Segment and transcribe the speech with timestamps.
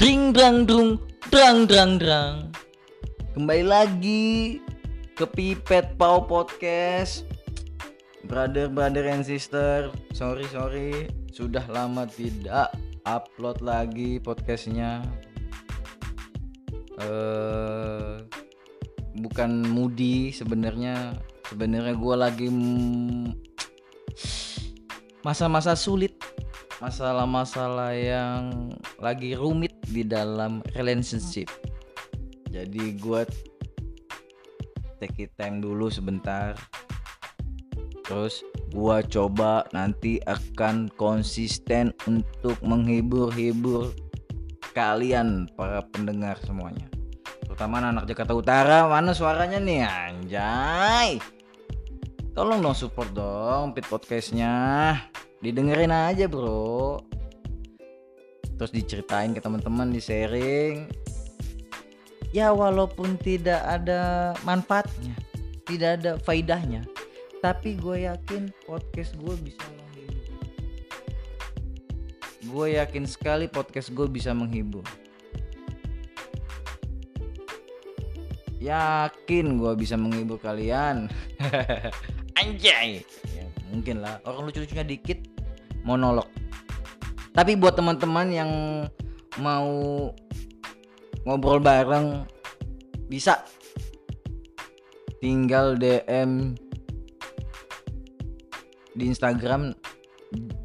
[0.00, 0.96] Dring drang drung
[1.28, 2.48] drang drang drang.
[3.36, 4.56] Kembali lagi
[5.12, 7.28] ke Pipet Pau Podcast.
[8.24, 9.92] Brother, brother and sister.
[10.16, 11.12] Sorry, sorry.
[11.36, 12.72] Sudah lama tidak
[13.04, 15.04] upload lagi podcastnya.
[16.96, 18.24] Eh
[19.20, 21.12] Bukan moody sebenarnya.
[21.44, 22.48] Sebenarnya gue lagi
[25.20, 26.16] masa-masa sulit.
[26.80, 31.50] Masalah-masalah yang lagi rumit di dalam relationship.
[32.50, 33.22] Jadi gue
[35.02, 36.54] take it time dulu sebentar.
[38.06, 38.42] Terus
[38.74, 43.94] gue coba nanti akan konsisten untuk menghibur-hibur
[44.74, 46.86] kalian para pendengar semuanya.
[47.46, 51.18] Terutama anak Jakarta Utara mana suaranya nih anjay?
[52.34, 54.94] Tolong dong support dong pit podcastnya.
[55.42, 57.09] Didengerin aja bro
[58.60, 60.84] terus diceritain ke teman-teman di sharing
[62.36, 65.16] ya walaupun tidak ada manfaatnya
[65.64, 66.84] tidak ada faidahnya
[67.40, 70.36] tapi gue yakin podcast gue bisa menghibur.
[72.52, 74.84] Gue yakin sekali podcast gue bisa menghibur.
[78.60, 81.08] Yakin gue bisa menghibur kalian.
[82.40, 83.00] Anjay.
[83.32, 84.20] Ya, mungkin lah.
[84.28, 85.24] Orang lucu-lucunya dikit
[85.80, 86.28] monolog
[87.30, 88.50] tapi buat teman-teman yang
[89.38, 90.10] mau
[91.22, 92.26] ngobrol bareng
[93.06, 93.44] bisa.
[95.20, 96.56] Tinggal DM
[98.96, 99.76] di Instagram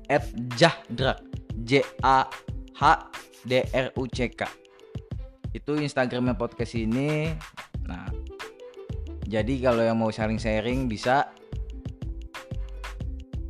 [0.08, 0.24] at
[0.56, 1.20] jahdra
[1.68, 2.24] J A
[2.80, 2.82] H
[3.44, 4.48] D R U C K.
[5.52, 7.36] Itu Instagramnya podcast ini.
[7.84, 8.08] Nah
[9.28, 11.30] jadi kalau yang mau sharing-sharing bisa.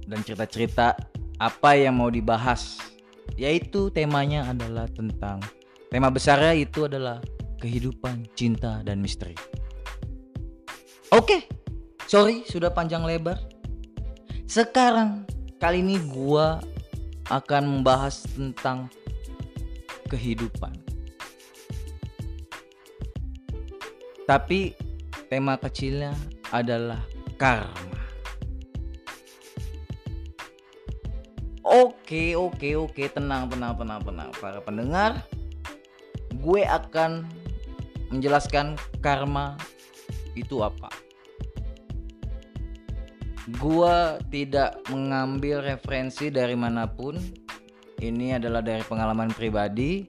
[0.06, 0.94] Dan cerita-cerita
[1.42, 2.95] apa yang mau dibahas
[3.34, 5.42] yaitu temanya adalah tentang
[5.90, 7.20] tema besarnya itu adalah
[7.58, 9.34] kehidupan cinta dan misteri.
[11.10, 11.50] Oke
[12.06, 13.42] sorry sudah panjang lebar.
[14.46, 15.26] Sekarang
[15.58, 16.62] kali ini gua
[17.34, 18.86] akan membahas tentang
[20.06, 20.78] kehidupan.
[24.26, 24.74] Tapi
[25.30, 26.14] tema kecilnya
[26.50, 27.02] adalah
[27.38, 27.95] karma
[31.76, 34.30] Oke, oke, oke, tenang, tenang, tenang, tenang.
[34.40, 35.28] Para pendengar,
[36.40, 37.28] gue akan
[38.16, 39.60] menjelaskan karma
[40.40, 40.88] itu apa.
[43.60, 47.20] Gue tidak mengambil referensi dari mana pun.
[48.00, 50.08] Ini adalah dari pengalaman pribadi.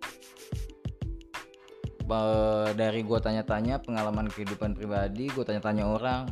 [2.78, 6.31] Dari gue tanya-tanya pengalaman kehidupan pribadi, gue tanya-tanya orang.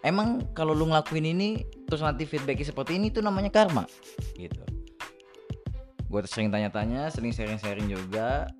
[0.00, 3.84] Emang kalau lu ngelakuin ini terus nanti feedbacknya seperti ini tuh namanya karma
[4.32, 4.69] gitu
[6.10, 8.50] gue sering tanya-tanya sering sharing-sharing juga.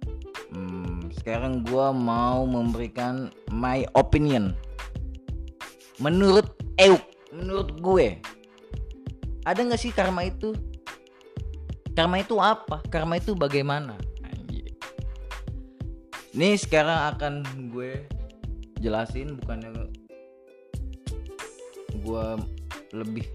[0.54, 4.54] Hmm, sekarang gue mau memberikan my opinion.
[5.98, 7.02] Menurut Euk
[7.34, 8.22] menurut gue.
[9.42, 10.54] Ada nggak sih karma itu?
[11.98, 12.82] Karma itu apa?
[12.86, 13.98] Karma itu bagaimana?
[16.30, 17.32] Ini sekarang akan
[17.74, 18.06] gue
[18.78, 19.90] jelasin bukannya
[22.00, 22.26] gue
[22.94, 23.26] lebih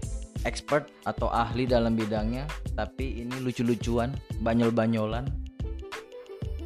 [0.46, 2.46] expert atau ahli dalam bidangnya
[2.78, 5.26] tapi ini lucu-lucuan banyol-banyolan.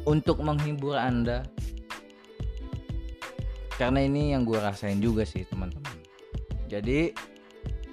[0.01, 1.45] Untuk menghibur anda
[3.77, 5.93] karena ini yang gue rasain juga sih teman-teman.
[6.69, 7.13] Jadi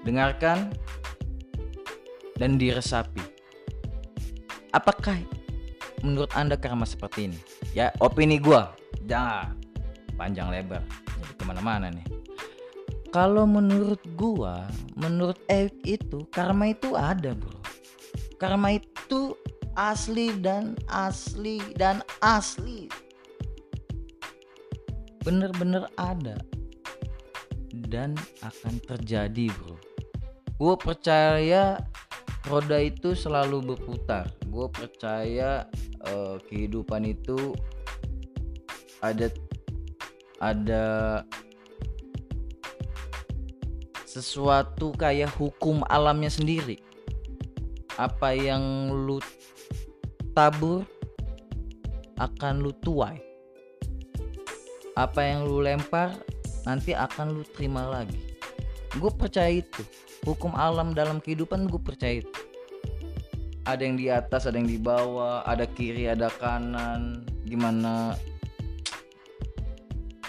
[0.05, 0.73] dengarkan
[2.37, 3.21] dan diresapi.
[4.73, 5.21] Apakah
[6.05, 7.41] menurut anda karma seperti ini?
[7.73, 8.61] Ya opini gue
[9.05, 9.57] jangan.
[10.17, 10.81] Panjang lebar.
[11.21, 12.18] Jadi ke mana-mana nih
[13.09, 17.57] kalau menurut gua menurut Eik itu karma itu ada bro.
[18.37, 19.35] Karma itu
[19.79, 22.91] asli dan asli dan asli.
[25.23, 26.37] Bener-bener ada
[27.89, 29.77] dan akan terjadi bro.
[30.59, 31.79] Gue percaya
[32.51, 34.27] roda itu selalu berputar.
[34.51, 35.71] Gue percaya
[36.11, 37.55] uh, kehidupan itu
[38.99, 39.31] ada
[40.43, 40.87] ada
[44.09, 46.81] sesuatu kayak hukum alamnya sendiri.
[48.01, 49.21] Apa yang lu
[50.33, 50.89] tabur
[52.17, 53.21] akan lu tuai.
[54.97, 56.17] Apa yang lu lempar
[56.65, 58.17] nanti akan lu terima lagi.
[58.97, 59.85] Gue percaya itu.
[60.25, 62.41] Hukum alam dalam kehidupan gue percaya itu.
[63.69, 67.29] Ada yang di atas ada yang di bawah ada kiri ada kanan.
[67.45, 68.17] Gimana?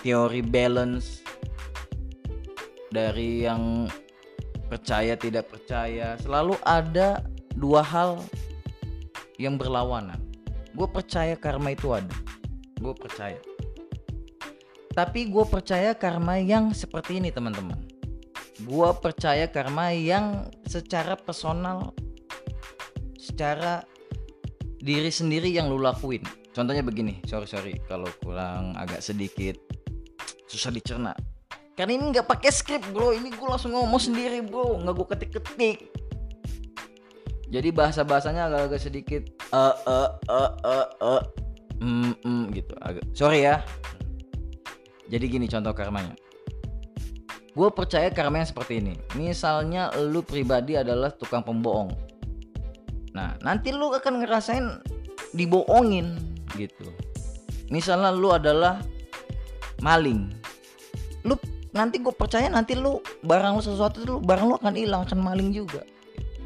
[0.03, 1.28] Teori balance
[2.89, 3.85] dari yang
[4.69, 7.25] percaya tidak percaya selalu ada
[7.57, 8.21] dua hal
[9.41, 10.17] yang berlawanan.
[10.77, 12.13] Gue percaya karma itu ada
[12.79, 13.39] gue percaya.
[14.95, 17.77] Tapi gue percaya karma yang seperti ini teman-teman.
[18.63, 21.95] Gue percaya karma yang secara personal
[23.15, 23.83] secara
[24.79, 26.23] diri sendiri yang lu lakuin.
[26.51, 29.55] Contohnya begini sorry sorry kalau kurang agak sedikit
[30.49, 31.13] susah dicerna
[31.79, 33.15] karena ini nggak pakai skrip bro.
[33.15, 34.83] Ini gue langsung ngomong sendiri bro.
[34.83, 35.77] Nggak gue ketik ketik
[37.49, 41.23] jadi bahasa bahasanya agak-agak sedikit eh eh eh eh eh
[42.53, 42.73] gitu.
[42.77, 43.65] Agak sorry ya.
[45.09, 46.13] Jadi gini contoh karmanya.
[47.57, 48.93] Gue percaya karma yang seperti ini.
[49.17, 51.89] Misalnya lu pribadi adalah tukang pembohong.
[53.17, 54.85] Nah nanti lu akan ngerasain
[55.33, 56.21] dibohongin
[56.53, 56.85] gitu.
[57.73, 58.77] Misalnya lu adalah
[59.81, 60.29] maling.
[61.25, 61.33] Lu
[61.69, 65.53] nanti gue percaya nanti lu barang lu sesuatu lu barang lu akan hilang akan maling
[65.53, 65.85] juga.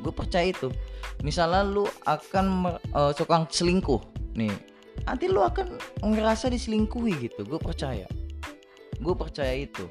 [0.04, 0.68] Gue percaya itu.
[1.24, 4.04] Misalnya lu akan uh, suka selingkuh
[4.36, 4.52] nih.
[5.08, 8.08] Nanti lu akan ngerasa diselingkuhi gitu gue percaya.
[9.00, 9.88] Gue percaya itu.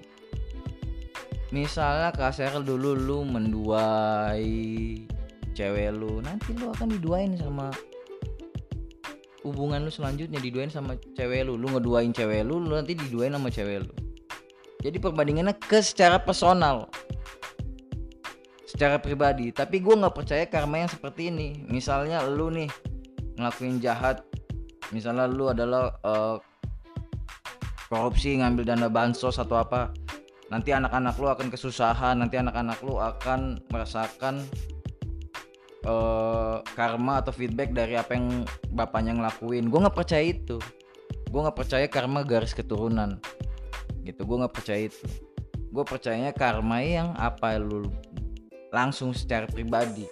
[1.53, 5.05] Misalnya kasar dulu lu menduai
[5.53, 7.69] cewek lu nanti lu akan diduain sama
[9.45, 11.57] hubungan lu selanjutnya diduain sama cewek lu.
[11.57, 13.93] Lu ngeduain cewek lu lu nanti diduain sama cewek lu
[14.83, 16.91] jadi perbandingannya ke secara personal.
[18.67, 19.55] Secara pribadi.
[19.55, 21.63] Tapi gue nggak percaya karma yang seperti ini.
[21.71, 22.67] Misalnya lu nih
[23.39, 24.27] ngelakuin jahat.
[24.91, 26.37] Misalnya lu adalah uh,
[27.87, 29.95] korupsi ngambil dana bansos atau apa.
[30.51, 32.19] Nanti anak-anak lu akan kesusahan.
[32.19, 34.43] Nanti anak-anak lu akan merasakan
[35.87, 38.43] uh, karma atau feedback dari apa yang
[38.75, 39.71] bapaknya ngelakuin.
[39.71, 40.59] Gue nggak percaya itu.
[41.31, 43.23] Gue nggak percaya karma garis keturunan
[44.03, 44.27] gitu.
[44.27, 45.07] Gue nggak percaya itu.
[45.73, 47.89] Gue percayanya karma yang apa lu
[48.75, 50.05] langsung secara pribadi.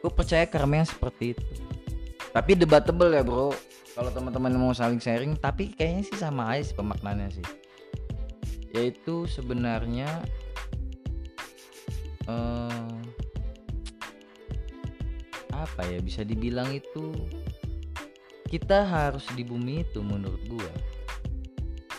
[0.00, 1.46] Gue percaya karma yang seperti itu.
[2.30, 3.52] Tapi debatable ya bro.
[3.96, 7.46] Kalau teman-teman mau saling sharing tapi kayaknya sih sama aja sih pemaknanya sih.
[8.76, 10.08] Yaitu sebenarnya
[12.28, 12.92] uh,
[15.56, 17.16] apa ya bisa dibilang itu
[18.46, 20.70] kita harus di bumi itu menurut gua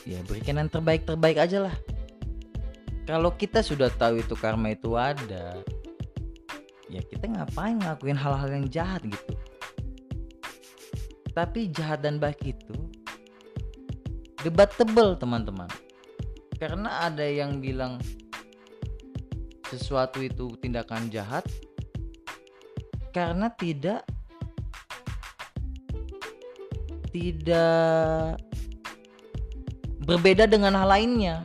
[0.07, 1.75] ya berikan yang terbaik terbaik aja lah.
[3.03, 5.59] Kalau kita sudah tahu itu karma itu ada
[6.87, 9.33] ya kita ngapain ngakuin hal-hal yang jahat gitu?
[11.35, 12.75] Tapi jahat dan baik itu
[14.47, 15.67] debatable teman-teman.
[16.57, 17.99] Karena ada yang bilang
[19.67, 21.43] sesuatu itu tindakan jahat
[23.11, 24.07] karena tidak
[27.11, 28.39] tidak
[30.07, 31.43] berbeda dengan hal lainnya.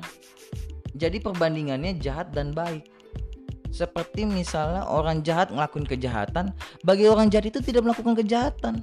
[0.95, 2.87] Jadi perbandingannya jahat dan baik.
[3.73, 6.53] Seperti misalnya orang jahat ngelakuin kejahatan,
[6.87, 8.75] bagi orang jahat itu tidak melakukan kejahatan.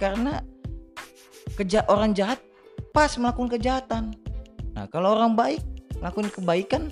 [0.00, 0.40] Karena
[1.58, 2.40] keja orang jahat
[2.96, 4.14] pas melakukan kejahatan.
[4.72, 5.60] Nah, kalau orang baik
[5.98, 6.82] ngelakuin kebaikan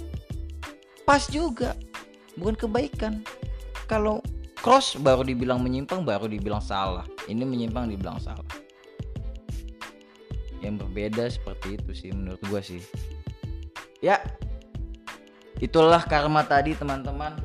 [1.08, 1.78] pas juga,
[2.36, 3.22] bukan kebaikan.
[3.86, 4.22] Kalau
[4.62, 8.46] cross baru dibilang menyimpang baru dibilang salah ini menyimpang dibilang salah
[10.62, 12.82] yang berbeda seperti itu sih menurut gue sih.
[14.00, 14.22] Ya
[15.58, 17.38] itulah karma tadi teman-teman.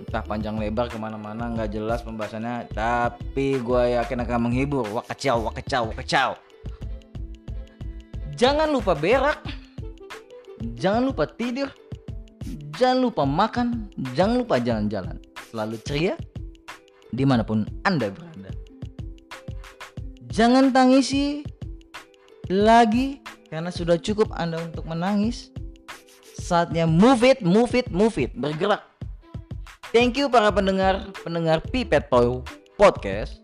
[0.00, 4.84] Entah panjang lebar ke mana-mana nggak jelas pembahasannya tapi gue yakin akan menghibur.
[4.90, 6.34] Wah kacau wah kacau wah kacau
[8.40, 9.44] jangan lupa berak.
[10.80, 11.68] Jangan lupa tidur.
[12.80, 13.92] Jangan lupa makan.
[14.16, 15.20] Jangan lupa jalan-jalan.
[15.52, 16.16] Selalu ceria
[17.12, 18.48] di mana pun Anda berada.
[20.32, 21.44] Jangan tangisi
[22.50, 25.54] lagi karena sudah cukup Anda untuk menangis.
[26.34, 28.82] Saatnya move it, move it, move it, bergerak.
[29.94, 32.42] Thank you para pendengar, pendengar Pipet Toy
[32.74, 33.38] Podcast.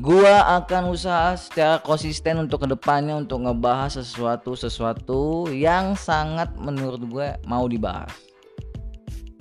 [0.00, 7.04] Gua akan usaha secara konsisten untuk ke depannya untuk ngebahas sesuatu sesuatu yang sangat menurut
[7.04, 8.08] gue mau dibahas.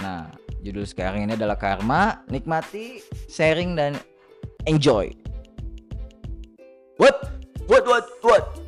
[0.04, 0.28] Nah,
[0.60, 2.20] Judul sekarang ini adalah Karma.
[2.28, 3.00] Nikmati,
[3.32, 3.96] sharing dan
[4.68, 5.16] enjoy.
[7.00, 7.29] What?
[7.70, 7.86] What?
[7.86, 8.10] What?
[8.24, 8.59] What?